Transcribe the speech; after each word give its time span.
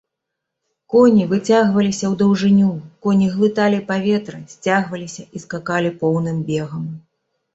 Коні 0.93 1.25
выцягваліся 1.33 2.05
ў 2.07 2.13
даўжыню, 2.21 2.69
коні 3.07 3.27
глыталі 3.35 3.79
паветра, 3.91 4.37
сцягваліся 4.53 5.23
і 5.39 5.43
скакалі 5.45 5.89
поўным 6.01 6.37
бегам. 6.49 6.83